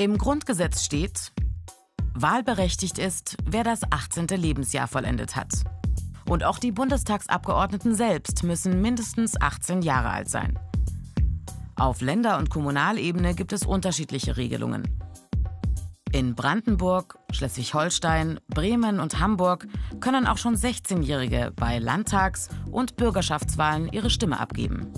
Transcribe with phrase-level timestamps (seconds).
[0.00, 1.30] Im Grundgesetz steht,
[2.14, 4.28] wahlberechtigt ist, wer das 18.
[4.28, 5.52] Lebensjahr vollendet hat.
[6.26, 10.58] Und auch die Bundestagsabgeordneten selbst müssen mindestens 18 Jahre alt sein.
[11.76, 14.88] Auf Länder- und Kommunalebene gibt es unterschiedliche Regelungen.
[16.12, 19.66] In Brandenburg, Schleswig-Holstein, Bremen und Hamburg
[20.00, 24.90] können auch schon 16-Jährige bei Landtags- und Bürgerschaftswahlen ihre Stimme abgeben.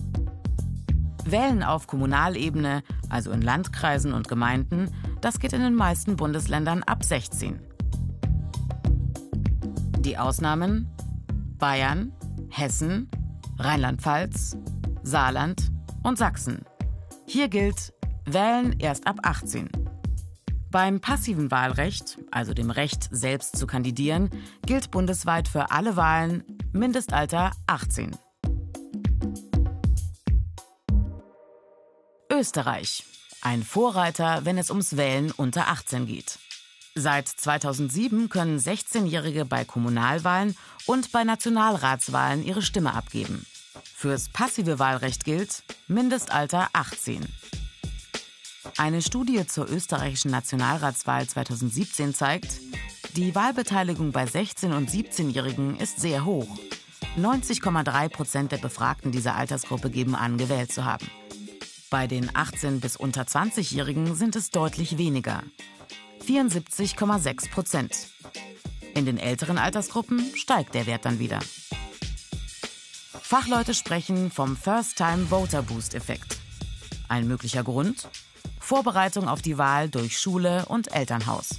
[1.24, 4.90] Wählen auf Kommunalebene, also in Landkreisen und Gemeinden,
[5.20, 7.60] das geht in den meisten Bundesländern ab 16.
[10.00, 10.88] Die Ausnahmen
[11.58, 12.12] Bayern,
[12.50, 13.08] Hessen,
[13.58, 14.56] Rheinland-Pfalz,
[15.04, 15.70] Saarland
[16.02, 16.64] und Sachsen.
[17.24, 17.92] Hier gilt
[18.24, 19.70] Wählen erst ab 18.
[20.72, 24.30] Beim passiven Wahlrecht, also dem Recht, selbst zu kandidieren,
[24.66, 28.10] gilt bundesweit für alle Wahlen Mindestalter 18.
[32.32, 33.04] Österreich.
[33.42, 36.38] Ein Vorreiter, wenn es ums Wählen unter 18 geht.
[36.94, 43.44] Seit 2007 können 16-Jährige bei Kommunalwahlen und bei Nationalratswahlen ihre Stimme abgeben.
[43.94, 47.26] Fürs passive Wahlrecht gilt Mindestalter 18.
[48.78, 52.60] Eine Studie zur österreichischen Nationalratswahl 2017 zeigt,
[53.14, 56.48] die Wahlbeteiligung bei 16- und 17-Jährigen ist sehr hoch.
[57.18, 61.06] 90,3 Prozent der Befragten dieser Altersgruppe geben an, gewählt zu haben.
[61.92, 65.42] Bei den 18- bis unter 20-Jährigen sind es deutlich weniger.
[66.26, 68.08] 74,6 Prozent.
[68.94, 71.38] In den älteren Altersgruppen steigt der Wert dann wieder.
[73.20, 76.38] Fachleute sprechen vom First-Time-Voter-Boost-Effekt.
[77.08, 78.08] Ein möglicher Grund?
[78.58, 81.50] Vorbereitung auf die Wahl durch Schule und Elternhaus.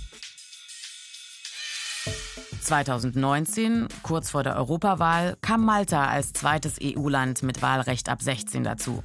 [2.59, 9.03] 2019, kurz vor der Europawahl, kam Malta als zweites EU-Land mit Wahlrecht ab 16 dazu.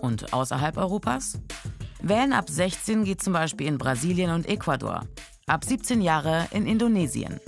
[0.00, 1.38] Und außerhalb Europas?
[2.00, 5.02] Wählen ab 16 geht zum Beispiel in Brasilien und Ecuador,
[5.46, 7.40] ab 17 Jahre in Indonesien.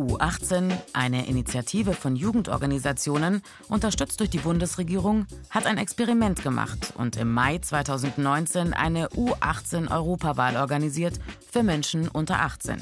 [0.00, 7.32] U18, eine Initiative von Jugendorganisationen, unterstützt durch die Bundesregierung, hat ein Experiment gemacht und im
[7.34, 11.18] Mai 2019 eine U18-Europawahl organisiert
[11.50, 12.80] für Menschen unter 18.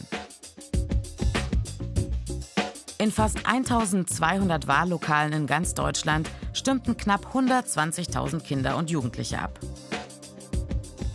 [3.01, 9.61] In fast 1200 Wahllokalen in ganz Deutschland stimmten knapp 120.000 Kinder und Jugendliche ab.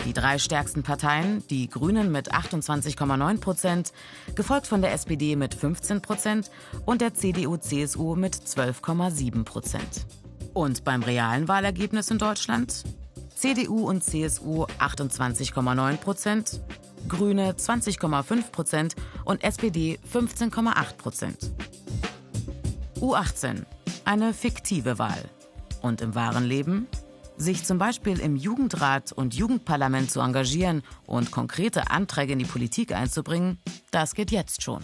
[0.05, 3.91] Die drei stärksten Parteien, die Grünen mit 28,9 Prozent,
[4.33, 6.51] gefolgt von der SPD mit 15 Prozent
[6.85, 10.05] und der CDU-CSU mit 12,7 Prozent.
[10.53, 12.83] Und beim realen Wahlergebnis in Deutschland?
[13.35, 16.61] CDU und CSU 28,9 Prozent,
[17.07, 21.51] Grüne 20,5 Prozent und SPD 15,8 Prozent.
[22.99, 23.63] U18,
[24.05, 25.29] eine fiktive Wahl.
[25.81, 26.87] Und im wahren Leben?
[27.35, 32.93] Sich zum Beispiel im Jugendrat und Jugendparlament zu engagieren und konkrete Anträge in die Politik
[32.93, 33.59] einzubringen,
[33.91, 34.83] das geht jetzt schon.